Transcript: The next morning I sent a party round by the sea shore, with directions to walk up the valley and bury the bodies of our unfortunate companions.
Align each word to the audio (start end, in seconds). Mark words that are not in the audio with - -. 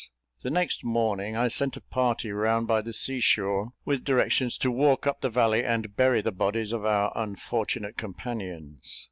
The 0.41 0.49
next 0.49 0.83
morning 0.83 1.35
I 1.37 1.47
sent 1.47 1.77
a 1.77 1.81
party 1.81 2.31
round 2.31 2.65
by 2.65 2.81
the 2.81 2.91
sea 2.91 3.19
shore, 3.19 3.73
with 3.85 4.03
directions 4.03 4.57
to 4.57 4.71
walk 4.71 5.05
up 5.05 5.21
the 5.21 5.29
valley 5.29 5.63
and 5.63 5.95
bury 5.95 6.21
the 6.23 6.31
bodies 6.31 6.71
of 6.73 6.83
our 6.85 7.11
unfortunate 7.15 7.97
companions. 7.97 8.99